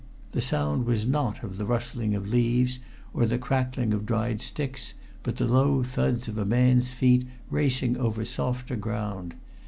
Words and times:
The 0.31 0.41
sound 0.41 0.85
was 0.87 1.05
not 1.05 1.43
of 1.43 1.57
the 1.57 1.65
rustling 1.67 2.15
of 2.15 2.27
leaves 2.27 2.79
or 3.13 3.27
the 3.27 3.37
crackling 3.37 3.93
of 3.93 4.03
dried 4.07 4.41
sticks, 4.41 4.95
but 5.21 5.37
the 5.37 5.45
low 5.47 5.83
thuds 5.83 6.27
of 6.27 6.39
a 6.39 6.43
man's 6.43 6.91
feet 6.91 7.27
racing 7.51 7.95
over 7.97 8.25
softer 8.25 8.75
ground. 8.77 9.35